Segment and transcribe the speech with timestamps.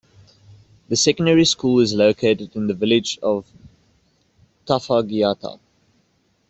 [0.89, 3.45] The Secondary School is located in the Village of
[4.65, 5.59] Tafaigata.